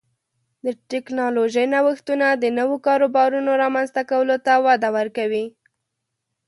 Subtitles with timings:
[0.65, 5.45] د ټکنالوژۍ نوښتونه د نوو کاروبارونو رامنځته کولو ته وده ورکوي.